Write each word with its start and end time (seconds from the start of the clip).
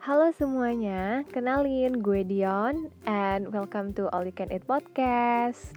Halo 0.00 0.32
semuanya, 0.32 1.28
kenalin 1.28 2.00
gue 2.00 2.24
Dion 2.24 2.88
and 3.04 3.52
welcome 3.52 3.92
to 3.92 4.08
All 4.08 4.24
You 4.24 4.32
Can 4.32 4.48
Eat 4.48 4.64
Podcast. 4.64 5.76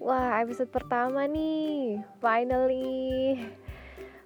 Wah, 0.00 0.40
episode 0.40 0.72
pertama 0.72 1.28
nih, 1.28 2.00
finally. 2.24 3.36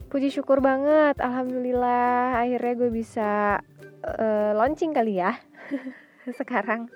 Puji 0.07 0.31
syukur 0.31 0.63
banget, 0.63 1.19
alhamdulillah 1.19 2.47
akhirnya 2.47 2.79
gue 2.79 2.91
bisa 2.95 3.59
uh, 4.07 4.55
launching 4.55 4.95
kali 4.95 5.19
ya 5.19 5.35
sekarang 6.39 6.87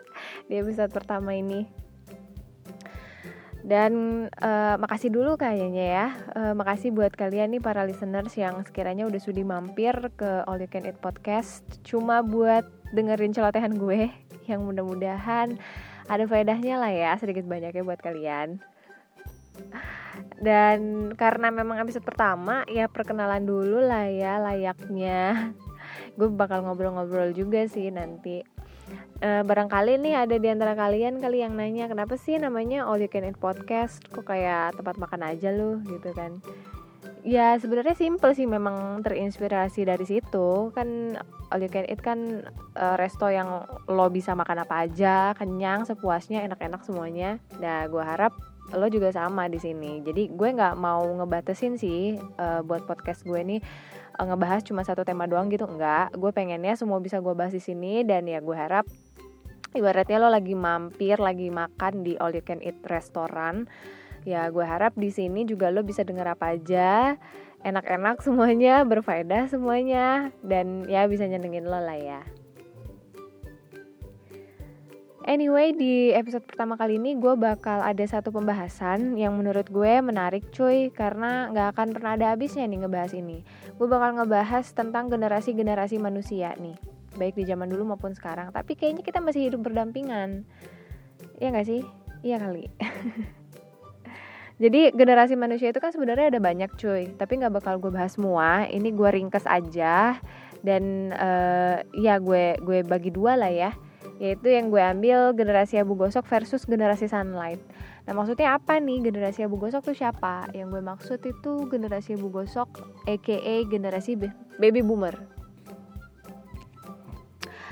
di 0.46 0.62
episode 0.62 0.94
pertama 0.94 1.34
ini. 1.34 1.77
Dan 3.68 4.24
uh, 4.40 4.80
makasih 4.80 5.12
dulu 5.12 5.36
kayaknya 5.36 5.84
ya. 5.84 6.06
Uh, 6.32 6.54
makasih 6.56 6.88
buat 6.88 7.12
kalian 7.12 7.52
nih 7.52 7.60
para 7.60 7.84
listeners 7.84 8.32
yang 8.40 8.64
sekiranya 8.64 9.04
udah 9.04 9.20
sudi 9.20 9.44
mampir 9.44 9.92
ke 10.16 10.40
All 10.48 10.56
You 10.56 10.72
Can 10.72 10.88
Eat 10.88 10.96
Podcast 11.04 11.60
cuma 11.84 12.24
buat 12.24 12.64
dengerin 12.96 13.36
celotehan 13.36 13.76
gue 13.76 14.08
yang 14.48 14.64
mudah-mudahan 14.64 15.60
ada 16.08 16.24
faedahnya 16.24 16.80
lah 16.80 16.88
ya 16.88 17.12
sedikit 17.20 17.44
banyaknya 17.44 17.84
buat 17.84 18.00
kalian. 18.00 18.56
Dan 20.40 21.12
karena 21.12 21.52
memang 21.52 21.76
episode 21.84 22.08
pertama 22.08 22.64
ya 22.72 22.88
perkenalan 22.88 23.44
dulu 23.44 23.84
lah 23.84 24.08
ya 24.08 24.40
layaknya. 24.40 25.52
Gue 26.16 26.32
bakal 26.32 26.64
ngobrol-ngobrol 26.64 27.36
juga 27.36 27.68
sih 27.68 27.92
nanti 27.92 28.40
uh, 29.22 29.42
barangkali 29.42 29.98
nih 30.00 30.14
ada 30.26 30.36
di 30.38 30.48
antara 30.48 30.72
kalian 30.78 31.18
kali 31.18 31.42
yang 31.42 31.54
nanya 31.54 31.90
kenapa 31.90 32.14
sih 32.18 32.38
namanya 32.38 32.86
All 32.86 33.02
You 33.02 33.10
Can 33.10 33.26
Eat 33.26 33.38
Podcast? 33.38 34.02
Kok 34.08 34.26
kayak 34.26 34.78
tempat 34.78 34.96
makan 34.96 35.22
aja 35.26 35.50
loh 35.54 35.82
gitu 35.86 36.10
kan. 36.14 36.38
Ya 37.26 37.58
sebenarnya 37.58 37.98
simple 37.98 38.32
sih 38.32 38.46
memang 38.46 39.02
terinspirasi 39.02 39.84
dari 39.84 40.06
situ. 40.06 40.70
Kan 40.72 41.18
All 41.50 41.62
You 41.62 41.70
Can 41.70 41.86
Eat 41.88 42.00
kan 42.00 42.46
uh, 42.78 42.96
resto 42.96 43.26
yang 43.28 43.66
lo 43.90 44.06
bisa 44.08 44.32
makan 44.38 44.64
apa 44.64 44.86
aja 44.86 45.34
kenyang 45.34 45.84
sepuasnya 45.84 46.46
enak-enak 46.46 46.82
semuanya. 46.86 47.42
Nah 47.58 47.86
gue 47.90 48.02
harap 48.02 48.32
lo 48.76 48.86
juga 48.92 49.08
sama 49.12 49.48
di 49.48 49.56
sini. 49.56 50.04
Jadi 50.04 50.28
gue 50.32 50.48
nggak 50.52 50.76
mau 50.76 51.02
ngebatasin 51.04 51.80
sih 51.80 52.20
uh, 52.36 52.60
buat 52.64 52.84
podcast 52.84 53.24
gue 53.24 53.40
nih 53.40 53.60
ngebahas 54.26 54.66
cuma 54.66 54.82
satu 54.82 55.06
tema 55.06 55.30
doang 55.30 55.46
gitu 55.52 55.68
enggak. 55.68 56.10
Gue 56.18 56.34
pengennya 56.34 56.74
semua 56.74 56.98
bisa 56.98 57.22
gue 57.22 57.34
bahas 57.36 57.54
di 57.54 57.62
sini 57.62 58.02
dan 58.02 58.26
ya 58.26 58.42
gue 58.42 58.56
harap 58.56 58.88
ibaratnya 59.76 60.18
lo 60.18 60.32
lagi 60.32 60.56
mampir 60.56 61.20
lagi 61.20 61.52
makan 61.52 62.02
di 62.02 62.16
all 62.18 62.34
you 62.34 62.42
can 62.42 62.58
eat 62.64 62.78
restoran 62.88 63.68
ya 64.24 64.48
gue 64.48 64.64
harap 64.64 64.96
di 64.96 65.12
sini 65.12 65.44
juga 65.44 65.70
lo 65.70 65.86
bisa 65.86 66.02
denger 66.02 66.34
apa 66.34 66.56
aja. 66.58 67.14
Enak-enak 67.58 68.22
semuanya 68.26 68.86
berfaedah 68.86 69.50
semuanya 69.50 70.30
dan 70.46 70.86
ya 70.86 71.06
bisa 71.10 71.26
nyenengin 71.26 71.66
lo 71.66 71.78
lah 71.78 71.98
ya 71.98 72.22
Anyway, 75.28 75.76
di 75.76 76.08
episode 76.16 76.40
pertama 76.48 76.72
kali 76.80 76.96
ini 76.96 77.12
gue 77.12 77.36
bakal 77.36 77.84
ada 77.84 78.00
satu 78.00 78.32
pembahasan 78.32 79.12
yang 79.12 79.36
menurut 79.36 79.68
gue 79.68 80.00
menarik 80.00 80.48
cuy 80.56 80.88
Karena 80.88 81.52
gak 81.52 81.76
akan 81.76 81.88
pernah 81.92 82.16
ada 82.16 82.32
habisnya 82.32 82.64
nih 82.64 82.80
ngebahas 82.80 83.12
ini. 83.12 83.44
Gue 83.76 83.92
bakal 83.92 84.16
ngebahas 84.16 84.64
tentang 84.72 85.12
generasi-generasi 85.12 86.00
manusia 86.00 86.56
nih 86.56 86.80
baik 87.20 87.36
di 87.36 87.44
zaman 87.44 87.68
dulu 87.68 87.92
maupun 87.92 88.16
sekarang. 88.16 88.56
Tapi 88.56 88.72
kayaknya 88.72 89.04
kita 89.04 89.20
masih 89.20 89.52
hidup 89.52 89.68
berdampingan. 89.68 90.48
Iya 91.36 91.48
gak 91.52 91.68
sih? 91.68 91.84
Iya 92.24 92.40
kali. 92.40 92.64
Jadi 94.64 94.96
generasi 94.96 95.36
manusia 95.36 95.68
itu 95.68 95.76
kan 95.76 95.92
sebenarnya 95.92 96.32
ada 96.32 96.40
banyak 96.40 96.72
cuy. 96.80 97.12
Tapi 97.20 97.32
nggak 97.36 97.52
bakal 97.52 97.76
gue 97.76 97.92
bahas 97.92 98.16
semua. 98.16 98.64
Ini 98.64 98.96
gue 98.96 99.10
ringkes 99.12 99.44
aja. 99.44 100.16
Dan 100.64 101.12
uh, 101.12 101.84
ya 102.00 102.16
gue 102.16 102.56
gue 102.64 102.80
bagi 102.88 103.12
dua 103.12 103.36
lah 103.36 103.52
ya 103.52 103.76
yaitu 104.18 104.50
yang 104.50 104.70
gue 104.70 104.82
ambil 104.82 105.32
generasi 105.34 105.78
abu 105.78 105.94
gosok 105.94 106.26
versus 106.26 106.66
generasi 106.66 107.06
sunlight. 107.06 107.62
Nah 108.04 108.12
maksudnya 108.18 108.58
apa 108.58 108.82
nih 108.82 109.10
generasi 109.10 109.46
abu 109.46 109.58
gosok 109.58 109.80
tuh 109.80 109.96
siapa? 109.96 110.50
Yang 110.52 110.78
gue 110.78 110.82
maksud 110.82 111.20
itu 111.22 111.52
generasi 111.70 112.18
abu 112.18 112.28
gosok 112.30 112.82
aka 113.06 113.54
generasi 113.66 114.18
baby 114.58 114.82
boomer. 114.82 115.38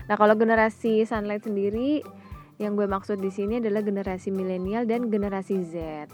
Nah, 0.06 0.14
kalau 0.14 0.38
generasi 0.38 1.02
Sunlight 1.02 1.42
sendiri 1.42 1.98
yang 2.62 2.78
gue 2.78 2.86
maksud 2.86 3.18
di 3.18 3.28
sini 3.28 3.58
adalah 3.58 3.82
generasi 3.82 4.30
milenial 4.30 4.86
dan 4.86 5.10
generasi 5.10 5.66
Z. 5.66 6.06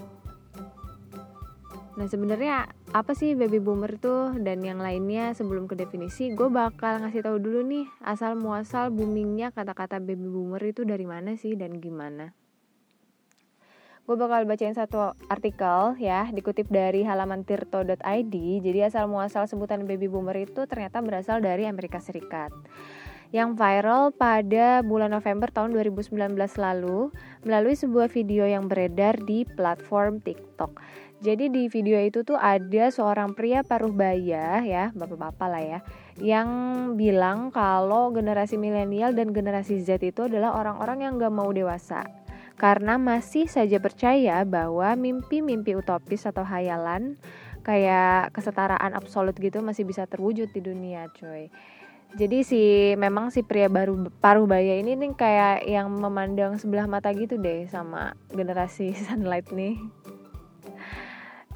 Nah, 1.93 2.09
sebenarnya 2.09 2.73
apa 2.97 3.13
sih 3.13 3.37
baby 3.37 3.61
boomer 3.61 4.01
tuh 4.01 4.33
dan 4.41 4.65
yang 4.65 4.81
lainnya 4.81 5.37
sebelum 5.37 5.69
ke 5.69 5.77
definisi, 5.77 6.33
gue 6.33 6.49
bakal 6.49 7.05
ngasih 7.05 7.21
tahu 7.21 7.37
dulu 7.37 7.61
nih 7.69 7.85
asal 8.01 8.33
muasal 8.33 8.89
boomingnya 8.89 9.53
kata-kata 9.53 10.01
baby 10.01 10.25
boomer 10.25 10.63
itu 10.65 10.89
dari 10.89 11.05
mana 11.05 11.37
sih 11.37 11.53
dan 11.53 11.77
gimana. 11.85 12.33
Gue 14.03 14.17
bakal 14.19 14.49
bacain 14.49 14.75
satu 14.75 15.15
artikel 15.29 15.95
ya, 16.01 16.33
dikutip 16.33 16.67
dari 16.73 17.05
halaman 17.05 17.45
tirto.id. 17.45 18.35
Jadi 18.65 18.79
asal 18.83 19.07
muasal 19.07 19.45
sebutan 19.45 19.85
baby 19.85 20.09
boomer 20.09 20.49
itu 20.49 20.65
ternyata 20.65 20.99
berasal 21.05 21.45
dari 21.45 21.69
Amerika 21.69 22.01
Serikat 22.01 22.51
yang 23.33 23.57
viral 23.57 24.13
pada 24.13 24.85
bulan 24.85 25.09
November 25.09 25.49
tahun 25.49 25.73
2019 25.73 26.37
lalu 26.61 27.09
melalui 27.49 27.73
sebuah 27.73 28.13
video 28.13 28.45
yang 28.45 28.69
beredar 28.69 29.17
di 29.25 29.49
platform 29.49 30.21
TikTok. 30.21 30.77
Jadi 31.23 31.55
di 31.55 31.71
video 31.71 32.03
itu 32.03 32.27
tuh 32.27 32.35
ada 32.35 32.91
seorang 32.91 33.31
pria 33.39 33.63
paruh 33.63 33.95
baya 33.95 34.59
ya, 34.67 34.91
bapak-bapak 34.91 35.47
lah 35.47 35.63
ya, 35.63 35.79
yang 36.19 36.49
bilang 36.99 37.55
kalau 37.55 38.11
generasi 38.11 38.59
milenial 38.59 39.15
dan 39.15 39.31
generasi 39.31 39.79
Z 39.87 40.03
itu 40.03 40.27
adalah 40.27 40.59
orang-orang 40.59 41.07
yang 41.07 41.23
gak 41.23 41.31
mau 41.31 41.47
dewasa. 41.55 42.03
Karena 42.59 42.99
masih 42.99 43.47
saja 43.47 43.79
percaya 43.79 44.43
bahwa 44.43 44.99
mimpi-mimpi 44.99 45.79
utopis 45.79 46.27
atau 46.27 46.43
hayalan 46.43 47.15
kayak 47.63 48.35
kesetaraan 48.35 48.93
absolut 48.93 49.39
gitu 49.39 49.63
masih 49.63 49.87
bisa 49.87 50.05
terwujud 50.11 50.51
di 50.51 50.61
dunia 50.61 51.07
coy 51.15 51.49
jadi 52.13 52.45
si 52.45 52.93
memang 52.99 53.33
si 53.33 53.41
pria 53.41 53.73
baru 53.73 54.11
paruh 54.21 54.45
baya 54.45 54.77
ini 54.77 54.99
nih 54.99 55.13
kayak 55.17 55.65
yang 55.65 55.89
memandang 55.89 56.61
sebelah 56.61 56.85
mata 56.85 57.09
gitu 57.15 57.41
deh 57.41 57.65
sama 57.73 58.13
generasi 58.35 58.93
sunlight 59.09 59.49
nih 59.55 59.81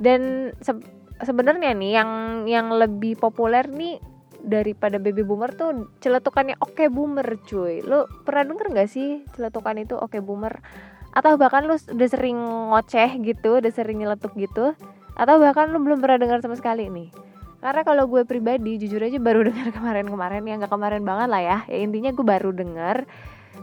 dan 0.03 0.53
se 0.61 0.73
sebenarnya 1.25 1.73
nih 1.73 1.93
yang 1.97 2.11
yang 2.45 2.67
lebih 2.73 3.17
populer 3.17 3.65
nih 3.69 3.97
daripada 4.47 5.01
baby 5.01 5.25
boomer 5.25 5.51
tuh 5.57 5.91
celetukannya 5.99 6.55
oke 6.61 6.77
okay 6.77 6.89
boomer 6.93 7.27
cuy. 7.49 7.83
Lo 7.83 8.07
pernah 8.23 8.47
denger 8.47 8.67
nggak 8.73 8.91
sih 8.91 9.25
celetukan 9.35 9.81
itu 9.81 9.97
oke 9.97 10.13
okay 10.13 10.21
boomer? 10.23 10.61
Atau 11.17 11.41
bahkan 11.41 11.65
lu 11.65 11.75
udah 11.75 12.09
sering 12.09 12.37
ngoceh 12.71 13.17
gitu 13.25 13.59
udah 13.59 13.73
sering 13.73 14.05
nyeletuk 14.05 14.37
gitu? 14.37 14.77
Atau 15.17 15.41
bahkan 15.41 15.73
lu 15.73 15.81
belum 15.81 15.99
pernah 16.05 16.21
dengar 16.21 16.39
sama 16.45 16.55
sekali 16.55 16.93
nih? 16.93 17.09
Karena 17.57 17.83
kalau 17.83 18.05
gue 18.07 18.23
pribadi 18.29 18.77
jujur 18.77 19.01
aja 19.01 19.17
baru 19.17 19.43
dengar 19.49 19.73
kemarin-kemarin 19.73 20.45
ya 20.45 20.55
nggak 20.61 20.73
kemarin 20.73 21.03
banget 21.03 21.29
lah 21.33 21.43
ya. 21.43 21.59
Ya 21.67 21.79
intinya 21.81 22.13
gue 22.13 22.27
baru 22.27 22.53
dengar 22.53 23.09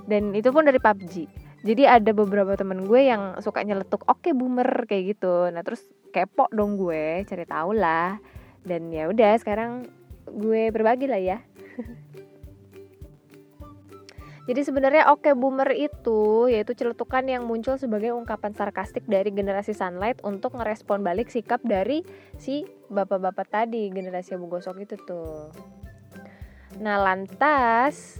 dan 0.10 0.34
itu 0.34 0.50
pun 0.50 0.66
dari 0.66 0.82
PUBG 0.82 1.44
jadi 1.64 1.88
ada 1.88 2.12
beberapa 2.12 2.60
temen 2.60 2.84
gue 2.84 3.08
yang 3.08 3.40
suka 3.40 3.64
nyeletuk 3.64 4.04
oke 4.04 4.20
okay, 4.20 4.36
boomer 4.36 4.68
kayak 4.84 5.16
gitu. 5.16 5.48
Nah 5.48 5.64
terus 5.64 5.80
kepo 6.13 6.46
dong 6.53 6.78
gue 6.78 7.25
cari 7.25 7.46
tahu 7.50 7.74
lah. 7.74 8.22
Dan 8.62 8.94
ya 8.94 9.09
udah 9.09 9.34
sekarang 9.41 9.90
gue 10.29 10.69
berbagi 10.69 11.09
lah 11.09 11.19
ya. 11.19 11.38
Jadi 14.44 14.59
sebenarnya 14.68 15.07
oke 15.07 15.24
okay 15.24 15.34
boomer 15.40 15.72
itu 15.72 16.51
yaitu 16.51 16.75
celetukan 16.75 17.24
yang 17.24 17.47
muncul 17.47 17.79
sebagai 17.79 18.12
ungkapan 18.12 18.51
sarkastik 18.51 19.07
dari 19.07 19.31
generasi 19.31 19.72
Sunlight 19.72 20.19
untuk 20.19 20.59
ngerespon 20.59 21.00
balik 21.00 21.31
sikap 21.31 21.63
dari 21.63 22.03
si 22.35 22.68
bapak-bapak 22.91 23.47
tadi 23.47 23.88
generasi 23.88 24.35
Abu 24.35 24.51
Gosok 24.51 24.84
itu 24.84 25.00
tuh. 25.00 25.47
Nah 26.84 27.00
lantas 27.00 28.19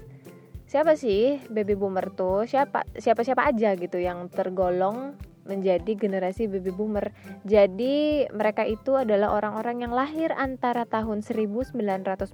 siapa 0.64 0.96
sih 0.96 1.44
baby 1.52 1.76
boomer 1.76 2.08
tuh? 2.16 2.48
Siapa 2.48 2.88
siapa 2.96 3.28
siapa 3.28 3.44
aja 3.44 3.76
gitu 3.76 4.00
yang 4.00 4.32
tergolong 4.32 5.20
menjadi 5.44 5.94
generasi 5.96 6.48
baby 6.48 6.72
boomer. 6.72 7.12
Jadi 7.44 8.28
mereka 8.32 8.64
itu 8.68 8.96
adalah 8.96 9.36
orang-orang 9.36 9.88
yang 9.88 9.94
lahir 9.94 10.32
antara 10.36 10.88
tahun 10.88 11.24
1940 11.24 12.34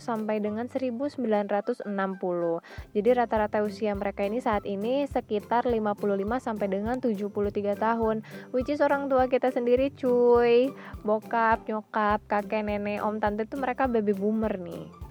sampai 0.00 0.36
dengan 0.40 0.68
1960. 0.68 1.88
Jadi 2.92 3.08
rata-rata 3.12 3.58
usia 3.64 3.92
mereka 3.96 4.24
ini 4.24 4.38
saat 4.40 4.64
ini 4.68 5.04
sekitar 5.08 5.68
55 5.68 6.40
sampai 6.40 6.66
dengan 6.68 6.96
73 7.00 7.76
tahun. 7.76 8.24
Which 8.52 8.68
is 8.68 8.80
orang 8.84 9.08
tua 9.08 9.26
kita 9.28 9.50
sendiri 9.50 9.92
cuy. 9.96 10.72
Bokap, 11.02 11.66
nyokap, 11.66 12.24
kakek, 12.28 12.62
nenek, 12.64 13.02
om, 13.02 13.18
tante 13.18 13.44
itu 13.44 13.58
mereka 13.58 13.88
baby 13.90 14.14
boomer 14.14 14.54
nih. 14.60 15.01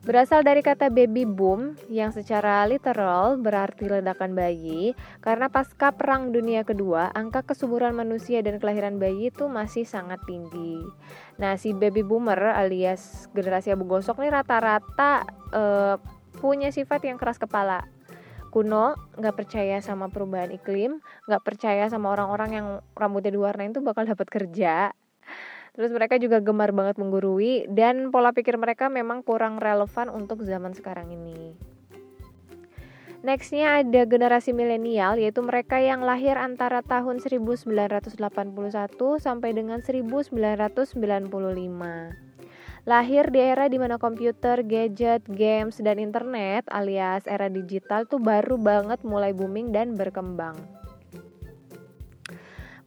Berasal 0.00 0.40
dari 0.40 0.64
kata 0.64 0.88
baby 0.88 1.28
boom 1.28 1.76
yang 1.92 2.08
secara 2.08 2.64
literal 2.64 3.36
berarti 3.36 3.84
ledakan 3.84 4.32
bayi 4.32 4.96
karena 5.20 5.52
pasca 5.52 5.92
perang 5.92 6.32
dunia 6.32 6.64
kedua 6.64 7.12
angka 7.12 7.44
kesuburan 7.44 7.92
manusia 7.92 8.40
dan 8.40 8.56
kelahiran 8.56 8.96
bayi 8.96 9.28
itu 9.28 9.44
masih 9.44 9.84
sangat 9.84 10.16
tinggi. 10.24 10.80
Nah 11.36 11.60
si 11.60 11.76
baby 11.76 12.00
boomer 12.00 12.56
alias 12.56 13.28
generasi 13.36 13.76
abu 13.76 13.84
gosok 13.84 14.24
nih 14.24 14.32
rata-rata 14.32 15.28
uh, 15.52 16.00
punya 16.40 16.72
sifat 16.72 17.04
yang 17.04 17.20
keras 17.20 17.36
kepala 17.36 17.84
kuno, 18.50 18.98
nggak 19.20 19.36
percaya 19.36 19.78
sama 19.84 20.10
perubahan 20.10 20.50
iklim, 20.50 20.98
nggak 21.30 21.42
percaya 21.46 21.86
sama 21.86 22.10
orang-orang 22.10 22.50
yang 22.50 22.66
rambutnya 22.98 23.30
diwarnain 23.30 23.70
tuh 23.70 23.84
bakal 23.84 24.02
dapat 24.02 24.26
kerja, 24.26 24.90
Terus 25.74 25.90
mereka 25.94 26.18
juga 26.18 26.42
gemar 26.42 26.74
banget 26.74 26.98
menggurui 26.98 27.70
dan 27.70 28.10
pola 28.10 28.34
pikir 28.34 28.58
mereka 28.58 28.90
memang 28.90 29.22
kurang 29.22 29.62
relevan 29.62 30.10
untuk 30.10 30.42
zaman 30.42 30.74
sekarang 30.74 31.14
ini. 31.14 31.54
Nextnya 33.20 33.84
ada 33.84 34.08
generasi 34.08 34.56
milenial 34.56 35.20
yaitu 35.20 35.44
mereka 35.44 35.76
yang 35.76 36.00
lahir 36.00 36.40
antara 36.40 36.80
tahun 36.80 37.20
1981 37.20 38.16
sampai 39.20 39.50
dengan 39.52 39.84
1995. 39.84 41.28
Lahir 42.88 43.28
di 43.28 43.40
era 43.44 43.68
di 43.68 43.76
mana 43.76 44.00
komputer, 44.00 44.64
gadget, 44.64 45.20
games, 45.28 45.76
dan 45.84 46.00
internet 46.00 46.64
alias 46.72 47.28
era 47.28 47.52
digital 47.52 48.08
tuh 48.08 48.16
baru 48.16 48.56
banget 48.56 49.04
mulai 49.04 49.36
booming 49.36 49.68
dan 49.68 50.00
berkembang 50.00 50.79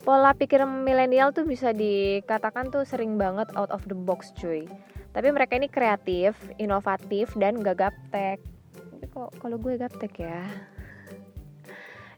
pola 0.04 0.36
pikir 0.36 0.60
milenial 0.68 1.32
tuh 1.32 1.48
bisa 1.48 1.72
dikatakan 1.72 2.70
tuh 2.70 2.84
sering 2.84 3.16
banget 3.16 3.48
out 3.56 3.72
of 3.72 3.88
the 3.88 3.96
box 3.96 4.36
cuy. 4.36 4.68
Tapi 5.16 5.32
mereka 5.32 5.56
ini 5.56 5.72
kreatif 5.72 6.36
inovatif 6.60 7.32
dan 7.40 7.64
gak 7.64 7.80
gaptek. 7.80 8.44
Tapi 8.76 9.06
kok 9.08 9.32
kalau 9.40 9.56
gue 9.56 9.80
gaptek 9.80 10.28
ya? 10.28 10.44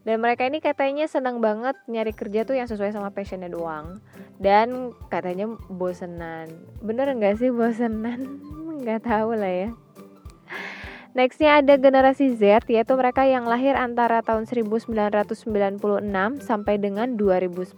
Dan 0.06 0.22
mereka 0.22 0.46
ini 0.46 0.62
katanya 0.62 1.10
senang 1.10 1.42
banget 1.42 1.74
nyari 1.90 2.14
kerja 2.14 2.46
tuh 2.46 2.58
yang 2.58 2.70
sesuai 2.70 2.94
sama 2.94 3.10
passionnya 3.14 3.50
doang. 3.50 4.02
Dan 4.38 4.94
katanya 5.10 5.50
bosenan. 5.70 6.50
Bener 6.82 7.10
nggak 7.10 7.42
sih 7.42 7.50
bosenan? 7.50 8.22
Nggak 8.86 9.08
tahu 9.08 9.34
lah 9.34 9.50
ya 9.50 9.70
Nextnya 11.16 11.64
ada 11.64 11.80
generasi 11.80 12.36
Z, 12.36 12.68
yaitu 12.68 12.92
mereka 13.00 13.24
yang 13.24 13.48
lahir 13.48 13.80
antara 13.80 14.20
tahun 14.20 14.52
1996 14.52 15.80
sampai 16.44 16.76
dengan 16.76 17.16
2010. 17.16 17.72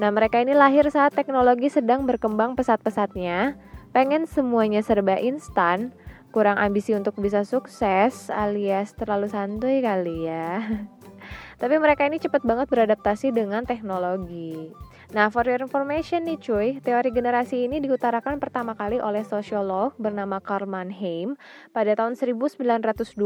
Nah, 0.00 0.08
mereka 0.08 0.40
ini 0.40 0.56
lahir 0.56 0.88
saat 0.88 1.12
teknologi 1.12 1.68
sedang 1.68 2.08
berkembang 2.08 2.56
pesat-pesatnya, 2.56 3.60
pengen 3.92 4.24
semuanya 4.24 4.80
serba 4.80 5.20
instan, 5.20 5.92
kurang 6.32 6.56
ambisi 6.56 6.96
untuk 6.96 7.12
bisa 7.20 7.44
sukses, 7.44 8.32
alias 8.32 8.96
terlalu 8.96 9.28
santuy 9.28 9.84
kali 9.84 10.24
ya. 10.24 10.64
Tapi 11.60 11.76
mereka 11.76 12.08
ini 12.08 12.16
cepat 12.16 12.40
banget 12.40 12.72
beradaptasi 12.72 13.36
dengan 13.36 13.68
teknologi. 13.68 14.72
Nah, 15.10 15.26
for 15.26 15.42
your 15.42 15.58
information 15.58 16.22
nih 16.22 16.38
cuy, 16.38 16.78
teori 16.86 17.10
generasi 17.10 17.66
ini 17.66 17.82
diutarakan 17.82 18.38
pertama 18.38 18.78
kali 18.78 19.02
oleh 19.02 19.26
sosiolog 19.26 19.90
bernama 19.98 20.38
Karl 20.38 20.70
Mannheim 20.70 21.34
pada 21.74 21.98
tahun 21.98 22.14
1923 22.14 23.18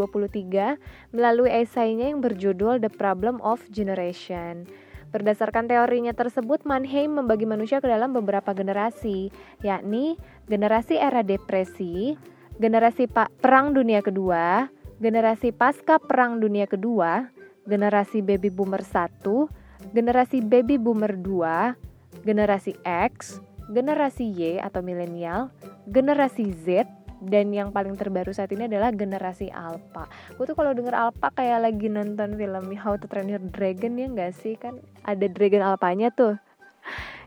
melalui 1.13 1.53
esainya 1.53 2.09
yang 2.09 2.25
berjudul 2.25 2.81
The 2.81 2.89
Problem 2.89 3.37
of 3.45 3.61
Generation. 3.69 4.65
Berdasarkan 5.13 5.69
teorinya 5.69 6.17
tersebut, 6.17 6.65
Mannheim 6.65 7.21
membagi 7.21 7.45
manusia 7.45 7.85
ke 7.85 7.87
dalam 7.93 8.17
beberapa 8.17 8.57
generasi, 8.57 9.29
yakni 9.61 10.17
generasi 10.49 10.97
era 10.97 11.21
depresi, 11.21 12.17
generasi 12.57 13.13
Perang 13.13 13.77
Dunia 13.77 14.01
Kedua, 14.01 14.73
generasi 15.05 15.53
pasca 15.53 16.01
Perang 16.01 16.41
Dunia 16.41 16.65
Kedua, 16.65 17.29
generasi 17.69 18.25
baby 18.25 18.49
boomer 18.49 18.81
1, 18.81 19.63
generasi 19.93 20.41
baby 20.41 20.81
boomer 20.81 21.19
2, 21.19 22.25
generasi 22.25 22.79
X, 22.87 23.43
generasi 23.69 24.31
Y 24.31 24.63
atau 24.63 24.81
milenial, 24.81 25.53
generasi 25.89 26.53
Z, 26.53 26.89
dan 27.25 27.51
yang 27.57 27.73
paling 27.73 27.97
terbaru 27.97 28.31
saat 28.37 28.53
ini 28.53 28.69
adalah 28.69 28.93
generasi 28.93 29.49
Alpha. 29.49 30.09
Gue 30.37 30.45
tuh 30.45 30.57
kalau 30.57 30.77
denger 30.77 30.93
Alpha 30.93 31.33
kayak 31.33 31.65
lagi 31.65 31.89
nonton 31.89 32.37
film 32.37 32.65
How 32.77 33.01
to 33.01 33.09
Train 33.09 33.33
Your 33.33 33.41
Dragon 33.41 33.97
ya 33.97 34.07
nggak 34.13 34.33
sih 34.37 34.55
kan 34.61 34.77
ada 35.09 35.25
Dragon 35.29 35.65
Alpanya 35.65 36.13
tuh. 36.13 36.37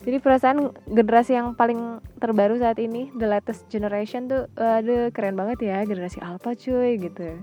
Jadi 0.05 0.21
perasaan 0.21 0.69
generasi 0.85 1.33
yang 1.33 1.57
paling 1.57 1.97
terbaru 2.21 2.61
saat 2.61 2.77
ini, 2.77 3.09
the 3.17 3.25
latest 3.25 3.65
generation 3.73 4.29
tuh, 4.29 4.45
aduh 4.53 5.09
keren 5.09 5.33
banget 5.33 5.65
ya 5.65 5.81
generasi 5.81 6.21
Alpha 6.21 6.53
cuy 6.53 7.01
gitu. 7.01 7.41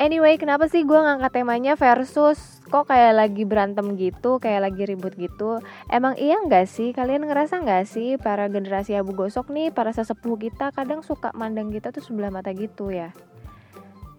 Anyway, 0.00 0.40
kenapa 0.40 0.64
sih 0.70 0.86
gue 0.86 0.96
ngangkat 0.96 1.44
temanya 1.44 1.76
versus 1.76 2.60
kok 2.72 2.88
kayak 2.88 3.12
lagi 3.20 3.44
berantem 3.44 3.98
gitu, 4.00 4.40
kayak 4.40 4.70
lagi 4.70 4.88
ribut 4.88 5.12
gitu? 5.18 5.60
Emang 5.92 6.16
iya 6.16 6.40
nggak 6.40 6.64
sih? 6.64 6.96
Kalian 6.96 7.28
ngerasa 7.28 7.60
nggak 7.60 7.84
sih 7.84 8.16
para 8.16 8.48
generasi 8.48 8.96
abu 8.96 9.12
gosok 9.12 9.52
nih, 9.52 9.68
para 9.74 9.92
sesepuh 9.92 10.40
kita 10.40 10.72
kadang 10.72 11.04
suka 11.04 11.34
mandang 11.36 11.68
kita 11.68 11.92
tuh 11.92 12.00
sebelah 12.00 12.32
mata 12.32 12.54
gitu 12.56 12.88
ya? 12.88 13.12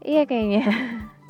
Iya 0.01 0.25
kayaknya. 0.29 0.65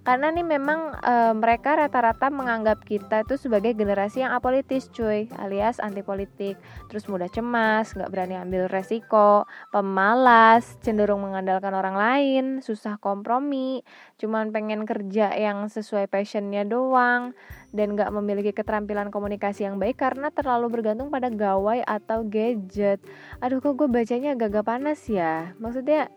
karena 0.00 0.32
nih 0.32 0.46
memang 0.46 0.96
e, 0.96 1.14
mereka 1.36 1.76
rata-rata 1.76 2.32
menganggap 2.32 2.80
kita 2.88 3.20
itu 3.28 3.36
sebagai 3.36 3.76
generasi 3.76 4.24
yang 4.24 4.32
apolitis 4.32 4.88
cuy. 4.88 5.28
Alias 5.36 5.76
anti 5.76 6.00
politik 6.00 6.56
terus 6.88 7.04
mudah 7.06 7.28
cemas 7.28 7.92
nggak 7.92 8.08
berani 8.08 8.40
ambil 8.40 8.64
resiko 8.72 9.44
pemalas 9.68 10.80
cenderung 10.80 11.20
mengandalkan 11.20 11.76
orang 11.76 11.96
lain 11.96 12.44
susah 12.64 12.96
kompromi 12.96 13.84
cuman 14.16 14.50
pengen 14.50 14.88
kerja 14.88 15.36
yang 15.36 15.68
sesuai 15.68 16.08
passionnya 16.08 16.64
doang 16.64 17.36
dan 17.76 17.94
nggak 17.94 18.10
memiliki 18.10 18.56
keterampilan 18.56 19.12
komunikasi 19.12 19.68
yang 19.68 19.76
baik 19.76 20.00
karena 20.00 20.32
terlalu 20.32 20.80
bergantung 20.80 21.12
pada 21.12 21.28
gawai 21.28 21.84
atau 21.84 22.24
gadget. 22.24 22.98
Aduh 23.44 23.60
kok 23.60 23.76
gue 23.76 23.86
bacanya 23.86 24.32
agak-agak 24.32 24.64
panas 24.64 25.00
ya? 25.06 25.52
Maksudnya 25.60 26.08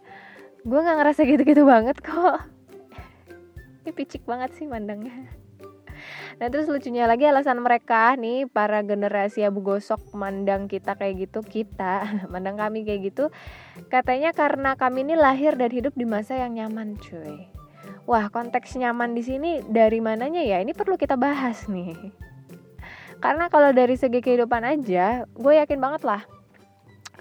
gue 0.64 0.80
nggak 0.80 0.98
ngerasa 1.04 1.22
gitu-gitu 1.28 1.68
banget 1.68 2.00
kok 2.00 2.53
ini 3.84 3.92
picik 3.92 4.24
banget 4.24 4.56
sih 4.56 4.66
mandangnya 4.66 5.28
Nah 6.42 6.48
terus 6.50 6.68
lucunya 6.68 7.06
lagi 7.06 7.30
alasan 7.30 7.62
mereka 7.62 8.18
nih 8.18 8.50
para 8.50 8.82
generasi 8.84 9.46
abu 9.46 9.62
gosok 9.64 10.02
mandang 10.18 10.66
kita 10.68 10.98
kayak 10.98 11.30
gitu 11.30 11.40
kita 11.46 12.10
mandang 12.34 12.58
kami 12.58 12.84
kayak 12.84 13.14
gitu 13.14 13.30
katanya 13.88 14.34
karena 14.34 14.76
kami 14.76 15.06
ini 15.06 15.16
lahir 15.16 15.56
dan 15.56 15.70
hidup 15.70 15.94
di 15.96 16.04
masa 16.04 16.38
yang 16.38 16.58
nyaman 16.58 16.98
cuy. 17.00 17.48
Wah 18.04 18.28
konteks 18.28 18.76
nyaman 18.76 19.16
di 19.16 19.24
sini 19.24 19.52
dari 19.64 20.04
mananya 20.04 20.44
ya 20.44 20.60
ini 20.60 20.76
perlu 20.76 21.00
kita 21.00 21.16
bahas 21.16 21.72
nih. 21.72 21.96
Karena 23.24 23.48
kalau 23.48 23.72
dari 23.72 23.96
segi 23.96 24.20
kehidupan 24.20 24.68
aja 24.68 25.24
gue 25.32 25.54
yakin 25.56 25.80
banget 25.80 26.04
lah 26.04 26.33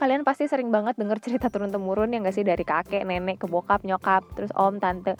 kalian 0.02 0.26
pasti 0.26 0.50
sering 0.50 0.74
banget 0.74 0.98
denger 0.98 1.22
cerita 1.22 1.46
turun 1.46 1.70
temurun 1.70 2.10
yang 2.10 2.26
gak 2.26 2.34
sih? 2.34 2.42
Dari 2.42 2.66
kakek 2.66 3.06
nenek 3.06 3.38
ke 3.38 3.46
bokap 3.46 3.86
nyokap 3.86 4.26
terus 4.34 4.50
om 4.58 4.82
tante. 4.82 5.14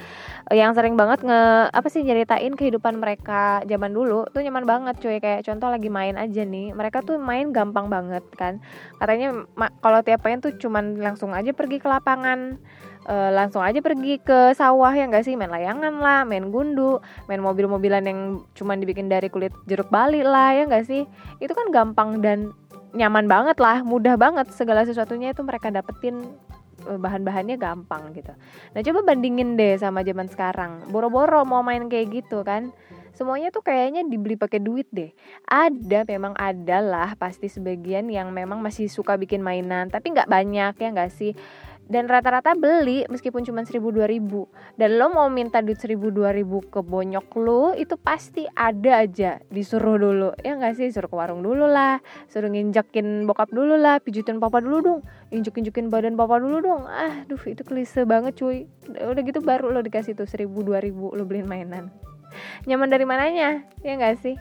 Yang 0.50 0.82
sering 0.82 0.98
banget 0.98 1.22
nge 1.22 1.70
apa 1.70 1.86
sih 1.86 2.02
nyeritain 2.02 2.58
kehidupan 2.58 2.98
mereka 2.98 3.62
zaman 3.62 3.94
dulu 3.94 4.26
tuh 4.34 4.42
nyaman 4.42 4.66
banget 4.66 4.98
cuy. 4.98 5.22
Kayak 5.22 5.46
contoh 5.46 5.70
lagi 5.70 5.86
main 5.86 6.18
aja 6.18 6.42
nih. 6.42 6.74
Mereka 6.74 7.06
tuh 7.06 7.22
main 7.22 7.54
gampang 7.54 7.86
banget 7.86 8.26
kan? 8.34 8.58
Katanya 8.98 9.46
kalau 9.78 10.02
tiap 10.02 10.26
main 10.26 10.42
tuh 10.42 10.58
cuman 10.58 10.98
langsung 10.98 11.30
aja 11.30 11.54
pergi 11.54 11.78
ke 11.78 11.86
lapangan 11.86 12.58
uh, 13.06 13.30
langsung 13.34 13.62
aja 13.62 13.78
pergi 13.82 14.18
ke 14.22 14.54
sawah 14.54 14.90
ya 14.94 15.06
gak 15.06 15.26
sih? 15.26 15.38
Main 15.38 15.54
layangan 15.54 15.94
lah 16.02 16.26
main 16.26 16.50
gundu 16.50 16.98
main 17.30 17.38
mobil-mobilan 17.38 18.02
yang 18.02 18.20
cuman 18.58 18.82
dibikin 18.82 19.06
dari 19.06 19.30
kulit 19.30 19.54
jeruk 19.70 19.90
bali 19.90 20.26
lah 20.26 20.54
ya 20.58 20.66
gak 20.66 20.86
sih? 20.90 21.06
Itu 21.38 21.54
kan 21.54 21.70
gampang 21.70 22.18
dan 22.18 22.50
nyaman 22.92 23.24
banget 23.28 23.56
lah 23.58 23.80
mudah 23.80 24.20
banget 24.20 24.52
segala 24.52 24.84
sesuatunya 24.84 25.32
itu 25.32 25.40
mereka 25.40 25.72
dapetin 25.72 26.20
eh, 26.84 26.98
bahan-bahannya 27.00 27.56
gampang 27.56 28.12
gitu. 28.12 28.32
Nah 28.76 28.80
coba 28.80 29.00
bandingin 29.12 29.56
deh 29.56 29.80
sama 29.80 30.04
zaman 30.04 30.28
sekarang. 30.28 30.92
Boro-boro 30.92 31.44
mau 31.48 31.64
main 31.64 31.88
kayak 31.88 32.22
gitu 32.22 32.44
kan. 32.44 32.70
Semuanya 33.12 33.52
tuh 33.52 33.60
kayaknya 33.60 34.08
dibeli 34.08 34.40
pakai 34.40 34.56
duit 34.56 34.88
deh. 34.88 35.12
Ada 35.44 36.08
memang 36.08 36.32
ada 36.32 36.80
lah 36.80 37.10
pasti 37.20 37.44
sebagian 37.48 38.08
yang 38.08 38.32
memang 38.32 38.64
masih 38.64 38.88
suka 38.88 39.20
bikin 39.20 39.44
mainan, 39.44 39.92
tapi 39.92 40.16
nggak 40.16 40.32
banyak 40.32 40.72
ya 40.80 40.88
nggak 40.96 41.12
sih 41.12 41.36
dan 41.92 42.08
rata-rata 42.08 42.56
beli 42.56 43.04
meskipun 43.12 43.44
cuma 43.44 43.60
seribu 43.68 43.92
dua 43.92 44.08
ribu. 44.08 44.48
Dan 44.80 44.96
lo 44.96 45.12
mau 45.12 45.28
minta 45.28 45.60
duit 45.60 45.76
seribu 45.76 46.08
dua 46.08 46.32
ribu 46.32 46.64
ke 46.64 46.80
bonyok 46.80 47.28
lo 47.36 47.76
itu 47.76 48.00
pasti 48.00 48.48
ada 48.56 49.04
aja. 49.04 49.44
Disuruh 49.52 50.00
dulu. 50.00 50.32
Ya 50.40 50.56
nggak 50.56 50.80
sih? 50.80 50.88
Suruh 50.88 51.12
ke 51.12 51.16
warung 51.20 51.44
dulu 51.44 51.68
lah. 51.68 52.00
Suruh 52.32 52.48
nginjekin 52.48 53.28
bokap 53.28 53.52
dulu 53.52 53.76
lah. 53.76 54.00
Pijutin 54.00 54.40
papa 54.40 54.64
dulu 54.64 54.78
dong. 54.80 55.00
Injuk 55.28 55.60
injukin 55.60 55.92
badan 55.92 56.16
papa 56.16 56.40
dulu 56.40 56.64
dong. 56.64 56.88
Ah 56.88 57.28
duh 57.28 57.40
itu 57.44 57.60
klise 57.60 58.08
banget 58.08 58.40
cuy. 58.40 58.64
Udah 58.88 59.20
gitu 59.20 59.44
baru 59.44 59.68
lo 59.68 59.84
dikasih 59.84 60.16
tuh 60.16 60.24
seribu 60.24 60.64
dua 60.64 60.80
ribu 60.80 61.12
lo 61.12 61.28
beliin 61.28 61.44
mainan. 61.44 61.92
Nyaman 62.64 62.88
dari 62.88 63.04
mananya? 63.04 63.68
Ya 63.84 63.92
nggak 64.00 64.16
sih 64.24 64.40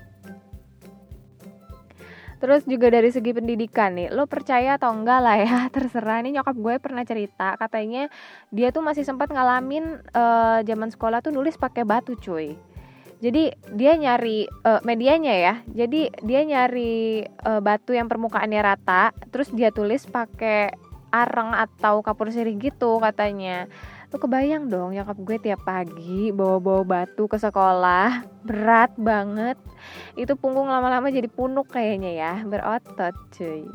Terus 2.42 2.66
juga 2.66 2.90
dari 2.90 3.14
segi 3.14 3.38
pendidikan 3.38 3.94
nih, 3.94 4.10
lo 4.10 4.26
percaya 4.26 4.82
atau 4.82 4.90
enggak 4.90 5.20
lah 5.22 5.38
ya, 5.38 5.58
terserah. 5.74 6.26
Ini 6.26 6.42
nyokap 6.42 6.58
gue 6.58 6.76
pernah 6.82 7.06
cerita, 7.06 7.54
katanya 7.62 8.10
dia 8.50 8.74
tuh 8.74 8.82
masih 8.82 9.06
sempat 9.06 9.30
ngalamin 9.30 10.02
uh, 10.18 10.66
zaman 10.66 10.90
sekolah 10.90 11.22
tuh 11.22 11.30
nulis 11.30 11.54
pakai 11.56 11.86
batu, 11.86 12.18
cuy. 12.18 12.58
Jadi 13.22 13.54
dia 13.78 13.94
nyari 13.94 14.50
uh, 14.66 14.82
medianya 14.82 15.38
ya. 15.38 15.54
Jadi 15.70 16.10
dia 16.26 16.42
nyari 16.42 17.22
uh, 17.46 17.62
batu 17.62 17.94
yang 17.94 18.10
permukaannya 18.10 18.62
rata, 18.66 19.14
terus 19.30 19.54
dia 19.54 19.70
tulis 19.70 20.10
pakai 20.10 20.74
areng 21.12 21.54
atau 21.54 22.02
kapur 22.02 22.32
sirih 22.32 22.56
gitu 22.58 22.98
katanya 23.04 23.68
Lu 24.12 24.20
kebayang 24.20 24.68
dong 24.68 24.92
nyokap 24.92 25.18
gue 25.24 25.38
tiap 25.40 25.64
pagi 25.64 26.36
bawa-bawa 26.36 26.84
batu 26.84 27.32
ke 27.32 27.40
sekolah. 27.40 28.28
Berat 28.44 28.92
banget. 29.00 29.56
Itu 30.20 30.36
punggung 30.36 30.68
lama-lama 30.68 31.08
jadi 31.08 31.32
punuk 31.32 31.72
kayaknya 31.72 32.12
ya. 32.12 32.34
Berotot 32.44 33.16
cuy. 33.32 33.72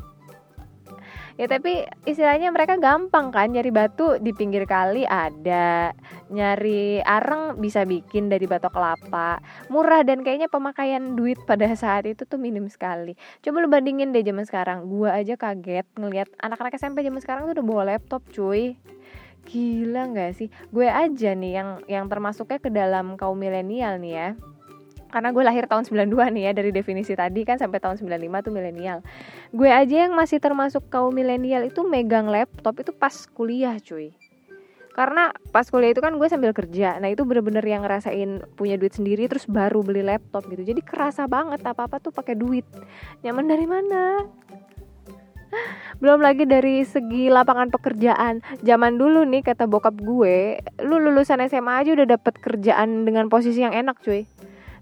Ya 1.37 1.45
tapi 1.45 1.85
istilahnya 2.09 2.49
mereka 2.49 2.81
gampang 2.81 3.29
kan 3.29 3.53
nyari 3.53 3.69
batu 3.69 4.17
di 4.21 4.29
pinggir 4.33 4.65
kali 4.69 5.09
ada. 5.09 5.93
Nyari 6.29 7.01
areng 7.01 7.57
bisa 7.57 7.85
bikin 7.85 8.29
dari 8.29 8.45
batok 8.45 8.73
kelapa. 8.73 9.41
Murah 9.73 10.01
dan 10.05 10.21
kayaknya 10.21 10.49
pemakaian 10.49 11.17
duit 11.17 11.37
pada 11.49 11.65
saat 11.73 12.05
itu 12.05 12.25
tuh 12.25 12.41
minim 12.41 12.69
sekali. 12.69 13.17
Coba 13.41 13.61
lu 13.61 13.69
bandingin 13.69 14.13
deh 14.13 14.25
zaman 14.25 14.45
sekarang. 14.45 14.85
Gua 14.85 15.17
aja 15.17 15.33
kaget 15.33 15.85
ngelihat 15.97 16.29
anak-anak 16.41 16.77
SMP 16.77 17.01
zaman 17.05 17.21
sekarang 17.21 17.49
tuh 17.49 17.61
udah 17.61 17.65
bawa 17.65 17.83
laptop 17.93 18.21
cuy 18.33 18.77
Gila 19.47 20.11
nggak 20.11 20.31
sih? 20.35 20.51
Gue 20.75 20.91
aja 20.91 21.31
nih 21.31 21.51
yang 21.55 21.69
yang 21.87 22.05
termasuknya 22.11 22.59
ke 22.59 22.67
dalam 22.67 23.15
kaum 23.15 23.39
milenial 23.39 23.95
nih 23.95 24.13
ya. 24.13 24.29
Karena 25.07 25.31
gue 25.31 25.39
lahir 25.39 25.71
tahun 25.71 25.87
92 25.87 26.35
nih 26.35 26.43
ya 26.47 26.51
dari 26.51 26.75
definisi 26.75 27.15
tadi 27.15 27.47
kan 27.47 27.55
sampai 27.55 27.79
tahun 27.79 27.95
95 27.95 28.43
tuh 28.43 28.51
milenial. 28.51 28.99
Gue 29.55 29.71
aja 29.71 30.03
yang 30.03 30.13
masih 30.19 30.43
termasuk 30.43 30.91
kaum 30.91 31.15
milenial 31.15 31.63
itu 31.63 31.79
megang 31.87 32.27
laptop 32.27 32.75
itu 32.83 32.91
pas 32.91 33.15
kuliah 33.31 33.79
cuy. 33.79 34.11
Karena 34.97 35.29
pas 35.53 35.63
kuliah 35.69 35.93
itu 35.93 36.01
kan 36.01 36.17
gue 36.17 36.25
sambil 36.25 36.51
kerja. 36.57 36.97
Nah, 36.97 37.13
itu 37.13 37.21
bener-bener 37.21 37.61
yang 37.61 37.85
ngerasain 37.85 38.41
punya 38.57 38.81
duit 38.81 38.97
sendiri 38.97 39.29
terus 39.29 39.45
baru 39.45 39.85
beli 39.85 40.01
laptop 40.01 40.49
gitu. 40.49 40.65
Jadi 40.65 40.81
kerasa 40.81 41.29
banget 41.29 41.61
apa-apa 41.61 42.01
tuh 42.01 42.09
pakai 42.09 42.33
duit. 42.33 42.65
Nyaman 43.21 43.45
dari 43.45 43.69
mana? 43.69 44.25
belum 46.01 46.21
lagi 46.21 46.45
dari 46.45 46.83
segi 46.83 47.29
lapangan 47.31 47.73
pekerjaan. 47.73 48.41
Zaman 48.61 48.97
dulu 48.97 49.25
nih 49.25 49.43
kata 49.45 49.65
bokap 49.65 49.97
gue 49.99 50.61
lu 50.85 51.01
lulusan 51.01 51.41
SMA 51.49 51.83
aja 51.83 51.91
udah 51.97 52.07
dapet 52.17 52.37
kerjaan 52.39 53.05
dengan 53.05 53.27
posisi 53.27 53.61
yang 53.61 53.73
enak 53.73 53.99
cuy. 54.01 54.25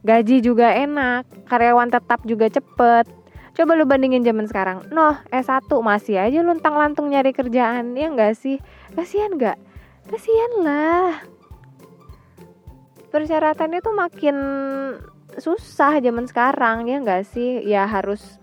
Gaji 0.05 0.45
juga 0.45 0.69
enak 0.69 1.49
karyawan 1.49 1.89
tetap 1.89 2.21
juga 2.29 2.45
cepet. 2.45 3.09
Coba 3.55 3.71
lu 3.73 3.87
bandingin 3.87 4.21
zaman 4.21 4.45
sekarang. 4.45 4.85
Noh 4.91 5.15
S1 5.31 5.65
masih 5.79 6.19
aja 6.19 6.39
luntang 6.43 6.75
lantung 6.75 7.07
nyari 7.07 7.31
kerjaan 7.31 7.95
ya 7.95 8.11
enggak 8.11 8.35
sih? 8.35 8.59
Kasihan 8.93 9.33
nggak? 9.33 9.57
Kasihan 10.11 10.51
lah. 10.61 11.23
Persyaratannya 13.09 13.79
tuh 13.79 13.95
makin 13.95 14.37
susah 15.39 16.03
zaman 16.03 16.27
sekarang 16.27 16.85
ya 16.85 16.99
enggak 16.99 17.23
sih? 17.25 17.63
Ya 17.63 17.87
harus 17.87 18.37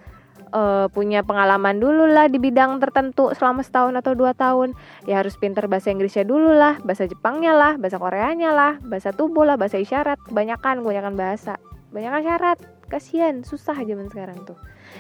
uh, 0.53 0.87
punya 0.93 1.25
pengalaman 1.25 1.81
dulu 1.81 2.07
lah 2.07 2.29
di 2.29 2.39
bidang 2.39 2.79
tertentu 2.79 3.33
selama 3.35 3.65
setahun 3.65 3.97
atau 3.99 4.13
dua 4.13 4.37
tahun. 4.37 4.77
Ya 5.09 5.19
harus 5.19 5.35
pinter 5.41 5.67
bahasa 5.67 5.91
Inggrisnya 5.91 6.29
dulu 6.29 6.53
lah 6.53 6.79
bahasa 6.85 7.09
Jepangnya 7.09 7.57
lah 7.57 7.81
bahasa 7.81 7.97
Koreanya 7.99 8.53
lah 8.55 8.73
bahasa 8.85 9.11
tubuh 9.11 9.43
lah 9.49 9.57
bahasa 9.57 9.81
isyarat. 9.81 10.21
Kebanyakan 10.29 10.85
kebanyakan 10.85 11.15
bahasa. 11.17 11.57
Banyakan 11.93 12.21
syarat. 12.25 12.59
Kasihan 12.89 13.41
susah 13.41 13.77
zaman 13.77 14.13
sekarang 14.13 14.45
tuh. 14.45 14.57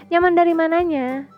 Nyaman 0.08 0.32
dari 0.32 0.56
mananya? 0.56 1.28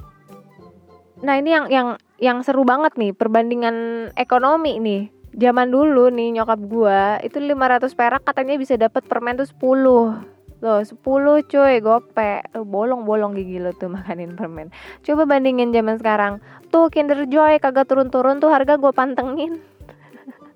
Nah 1.23 1.35
ini 1.39 1.51
yang 1.51 1.67
yang 1.71 1.89
yang 2.19 2.39
seru 2.47 2.63
banget 2.63 2.95
nih 2.95 3.11
perbandingan 3.15 4.11
ekonomi 4.15 4.79
nih. 4.79 5.03
Zaman 5.35 5.67
dulu 5.75 6.15
nih 6.15 6.31
nyokap 6.39 6.61
gua 6.71 7.19
itu 7.27 7.43
500 7.43 7.91
perak 7.99 8.23
katanya 8.23 8.55
bisa 8.55 8.79
dapat 8.79 9.03
permen 9.03 9.35
tuh 9.35 9.51
10 9.51 10.34
Loh 10.65 10.81
10 10.81 10.97
cuy 11.45 11.75
gope 11.85 12.41
Bolong-bolong 12.57 13.37
gigi 13.37 13.61
lo 13.61 13.77
tuh 13.77 13.93
makanin 14.01 14.33
permen 14.33 14.73
Coba 15.05 15.29
bandingin 15.29 15.77
zaman 15.77 16.01
sekarang 16.01 16.41
Tuh 16.73 16.89
Kinder 16.89 17.29
Joy 17.29 17.61
kagak 17.61 17.85
turun-turun 17.93 18.41
tuh 18.41 18.49
harga 18.49 18.81
gue 18.81 18.93
pantengin 18.97 19.61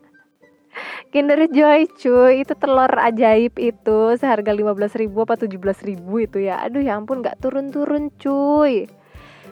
Kinder 1.12 1.44
Joy 1.52 1.92
cuy 1.92 2.40
itu 2.40 2.56
telur 2.56 2.88
ajaib 2.88 3.60
itu 3.60 3.98
seharga 4.16 4.56
15 4.56 4.96
ribu 4.96 5.28
apa 5.28 5.36
17 5.36 5.60
ribu 5.84 6.24
itu 6.24 6.40
ya 6.40 6.64
Aduh 6.64 6.80
ya 6.80 6.96
ampun 6.96 7.20
gak 7.20 7.36
turun-turun 7.44 8.08
cuy 8.16 8.88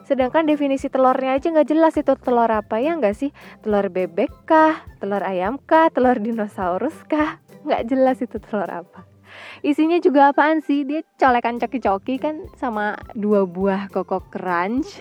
Sedangkan 0.09 0.49
definisi 0.49 0.87
telurnya 0.87 1.35
aja 1.35 1.51
nggak 1.51 1.67
jelas 1.67 1.99
itu 1.99 2.15
telur 2.15 2.47
apa 2.47 2.79
ya 2.79 2.95
nggak 2.95 3.19
sih? 3.19 3.35
Telur 3.59 3.91
bebek 3.91 4.31
kah? 4.47 4.87
Telur 5.03 5.19
ayam 5.19 5.59
kah? 5.59 5.91
Telur 5.91 6.15
dinosaurus 6.23 6.95
kah? 7.11 7.43
Nggak 7.67 7.91
jelas 7.91 8.23
itu 8.23 8.39
telur 8.39 8.71
apa 8.71 9.16
isinya 9.61 9.99
juga 9.99 10.31
apaan 10.31 10.61
sih? 10.63 10.85
Dia 10.87 11.03
colekan 11.17 11.61
coki-coki 11.61 12.21
kan 12.21 12.49
sama 12.57 12.97
dua 13.17 13.45
buah 13.45 13.89
koko 13.91 14.25
crunch. 14.33 15.01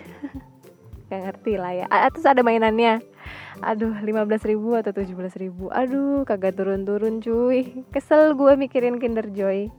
Gak 1.10 1.22
ngerti 1.22 1.54
lah 1.62 1.74
ya. 1.74 1.86
Terus 2.10 2.26
ada 2.26 2.42
mainannya. 2.42 2.98
Aduh 3.62 3.94
15 3.94 4.50
ribu 4.50 4.76
atau 4.76 4.92
17 4.92 5.38
ribu. 5.40 5.70
Aduh 5.70 6.26
kagak 6.26 6.58
turun-turun 6.58 7.22
cuy. 7.22 7.86
Kesel 7.94 8.34
gue 8.34 8.58
mikirin 8.58 8.98
Kinder 8.98 9.30
Joy. 9.32 9.70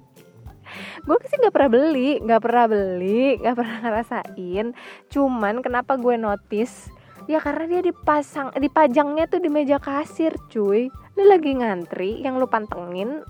Gue 1.07 1.17
sih 1.31 1.39
nggak 1.39 1.55
pernah 1.55 1.71
beli 1.71 2.19
nggak 2.19 2.43
pernah 2.43 2.65
beli 2.67 3.39
nggak 3.43 3.57
pernah 3.59 3.79
ngerasain. 3.83 4.67
Cuman 5.11 5.55
kenapa 5.63 5.99
gue 5.99 6.15
notice? 6.19 6.91
Ya 7.27 7.43
karena 7.43 7.67
dia 7.67 7.83
dipasang 7.83 8.55
dipajangnya 8.55 9.27
tuh 9.27 9.43
di 9.43 9.51
meja 9.51 9.83
kasir 9.83 10.35
cuy. 10.47 10.87
Lu 11.19 11.25
lagi 11.27 11.59
ngantri 11.59 12.23
yang 12.23 12.39
lu 12.39 12.47
pantengin 12.47 13.27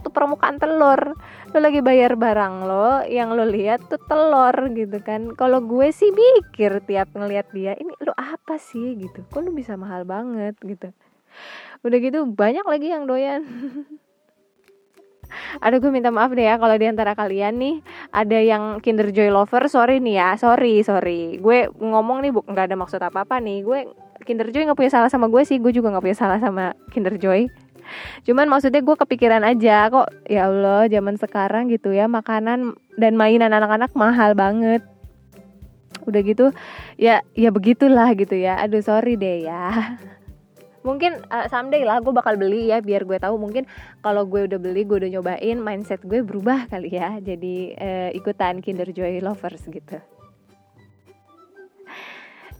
tuh 0.00 0.12
permukaan 0.12 0.56
telur. 0.56 1.14
Lo 1.50 1.58
lagi 1.58 1.80
bayar 1.84 2.16
barang 2.16 2.54
lo 2.66 3.04
yang 3.06 3.34
lo 3.36 3.44
lihat 3.46 3.86
tuh 3.88 4.00
telur 4.04 4.54
gitu 4.72 4.98
kan. 5.00 5.32
Kalau 5.36 5.60
gue 5.64 5.92
sih 5.92 6.10
mikir 6.10 6.82
tiap 6.84 7.12
ngelihat 7.14 7.46
dia 7.52 7.72
ini 7.76 7.92
lo 8.04 8.12
apa 8.16 8.56
sih? 8.56 8.96
gitu. 8.98 9.22
Kok 9.28 9.40
lo 9.46 9.50
bisa 9.52 9.76
mahal 9.78 10.08
banget 10.08 10.56
gitu. 10.62 10.90
Udah 11.86 11.98
gitu 12.00 12.28
banyak 12.28 12.64
lagi 12.66 12.86
yang 12.92 13.04
doyan. 13.08 13.42
Ada 15.64 15.78
gue 15.78 15.90
minta 15.94 16.10
maaf 16.10 16.34
deh 16.34 16.42
ya 16.42 16.58
kalau 16.58 16.74
di 16.74 16.86
antara 16.90 17.14
kalian 17.14 17.54
nih 17.54 17.76
ada 18.10 18.38
yang 18.42 18.82
Kinder 18.82 19.14
Joy 19.14 19.30
lover, 19.30 19.62
sorry 19.70 20.02
nih 20.02 20.18
ya, 20.18 20.28
sorry 20.34 20.82
sorry. 20.82 21.38
Gue 21.38 21.70
ngomong 21.78 22.26
nih 22.26 22.34
nggak 22.34 22.66
ada 22.66 22.74
maksud 22.74 22.98
apa 22.98 23.22
apa 23.22 23.38
nih. 23.38 23.62
Gue 23.62 23.86
Kinder 24.26 24.50
Joy 24.50 24.66
nggak 24.66 24.78
punya 24.78 24.90
salah 24.90 25.06
sama 25.06 25.30
gue 25.30 25.46
sih, 25.46 25.62
gue 25.62 25.70
juga 25.70 25.94
nggak 25.94 26.02
punya 26.02 26.18
salah 26.18 26.38
sama 26.42 26.74
Kinder 26.90 27.14
Joy 27.14 27.46
cuman 28.26 28.46
maksudnya 28.46 28.80
gue 28.80 28.96
kepikiran 28.96 29.42
aja 29.42 29.90
kok 29.90 30.08
ya 30.26 30.48
Allah 30.48 30.86
zaman 30.86 31.16
sekarang 31.16 31.68
gitu 31.72 31.90
ya 31.90 32.06
makanan 32.06 32.74
dan 32.96 33.12
mainan 33.14 33.50
anak-anak 33.50 33.92
mahal 33.98 34.32
banget. 34.34 34.82
Udah 36.06 36.20
gitu 36.24 36.54
ya 36.96 37.24
ya 37.34 37.50
begitulah 37.50 38.12
gitu 38.14 38.38
ya. 38.38 38.60
Aduh 38.62 38.80
sorry 38.80 39.18
deh 39.18 39.46
ya. 39.48 39.72
Mungkin 40.86 41.20
uh, 41.28 41.44
someday 41.52 41.84
lah 41.84 42.00
gue 42.00 42.12
bakal 42.12 42.40
beli 42.40 42.72
ya 42.72 42.80
biar 42.80 43.04
gue 43.04 43.20
tahu 43.20 43.36
mungkin 43.36 43.68
kalau 44.00 44.24
gue 44.24 44.48
udah 44.48 44.56
beli 44.56 44.88
gue 44.88 44.96
udah 44.96 45.12
nyobain 45.12 45.60
mindset 45.60 46.00
gue 46.08 46.24
berubah 46.24 46.72
kali 46.72 46.96
ya. 46.96 47.20
Jadi 47.20 47.76
uh, 47.76 48.10
ikutan 48.16 48.64
Kinder 48.64 48.88
Joy 48.88 49.20
lovers 49.20 49.68
gitu 49.68 50.00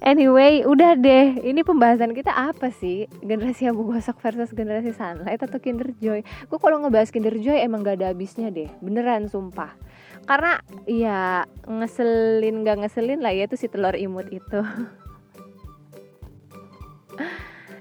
Anyway, 0.00 0.64
udah 0.64 0.96
deh. 0.96 1.36
Ini 1.44 1.60
pembahasan 1.60 2.16
kita 2.16 2.32
apa 2.32 2.72
sih? 2.72 3.04
Generasi 3.20 3.68
Abu 3.68 3.84
Gosok 3.84 4.16
versus 4.24 4.48
generasi 4.56 4.96
Sunlight 4.96 5.44
atau 5.44 5.60
Kinder 5.60 5.92
Joy? 6.00 6.24
Gue 6.24 6.56
kalau 6.56 6.80
ngebahas 6.80 7.12
Kinder 7.12 7.36
Joy 7.36 7.60
emang 7.60 7.84
gak 7.84 8.00
ada 8.00 8.16
habisnya 8.16 8.48
deh. 8.48 8.72
Beneran 8.80 9.28
sumpah. 9.28 9.76
Karena 10.24 10.56
ya 10.88 11.44
ngeselin 11.68 12.64
gak 12.64 12.80
ngeselin 12.80 13.20
lah 13.20 13.36
ya 13.36 13.44
itu 13.44 13.60
si 13.60 13.68
telur 13.68 13.92
imut 13.92 14.32
itu. 14.32 14.60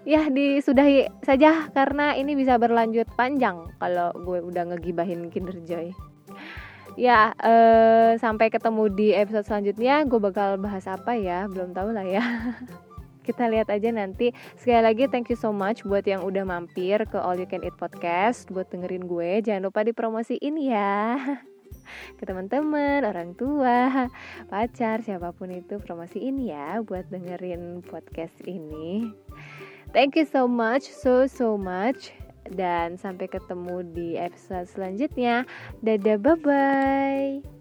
ya 0.10 0.28
disudahi 0.28 1.08
saja 1.24 1.72
karena 1.72 2.20
ini 2.20 2.36
bisa 2.36 2.60
berlanjut 2.60 3.08
panjang 3.16 3.72
kalau 3.80 4.12
gue 4.12 4.44
udah 4.44 4.76
ngegibahin 4.76 5.32
Kinder 5.32 5.56
Joy 5.64 5.96
ya 7.00 7.32
uh, 7.32 8.20
sampai 8.20 8.52
ketemu 8.52 8.92
di 8.92 9.08
episode 9.16 9.48
selanjutnya. 9.48 10.04
Gue 10.04 10.20
bakal 10.20 10.60
bahas 10.60 10.84
apa 10.92 11.16
ya? 11.16 11.48
Belum 11.48 11.72
tahu 11.72 11.96
lah 11.96 12.04
ya. 12.04 12.20
Kita 13.26 13.48
lihat 13.48 13.72
aja 13.72 13.88
nanti. 13.96 14.36
Sekali 14.60 14.84
lagi 14.84 15.08
thank 15.08 15.32
you 15.32 15.40
so 15.40 15.56
much 15.56 15.88
buat 15.88 16.04
yang 16.04 16.28
udah 16.28 16.44
mampir 16.44 17.08
ke 17.08 17.16
All 17.16 17.40
You 17.40 17.48
Can 17.48 17.64
Eat 17.64 17.80
podcast 17.80 18.52
buat 18.52 18.68
dengerin 18.68 19.08
gue. 19.08 19.40
Jangan 19.48 19.72
lupa 19.72 19.88
dipromosiin 19.88 20.60
ya. 20.60 21.16
Ke 22.22 22.26
teman-teman, 22.26 23.02
orang 23.02 23.34
tua, 23.34 24.10
pacar, 24.46 25.02
siapa 25.02 25.34
pun 25.34 25.50
itu 25.50 25.82
promosiin 25.82 26.38
ya 26.38 26.86
buat 26.86 27.10
dengerin 27.10 27.82
podcast 27.82 28.38
ini. 28.46 29.10
Thank 29.90 30.14
you 30.20 30.26
so 30.30 30.46
much, 30.46 30.86
so 30.86 31.26
so 31.26 31.58
much 31.58 32.14
dan 32.54 32.98
sampai 32.98 33.30
ketemu 33.30 33.86
di 33.94 34.08
episode 34.18 34.68
selanjutnya. 34.70 35.46
Dadah, 35.82 36.18
bye 36.18 36.38
bye. 36.40 37.59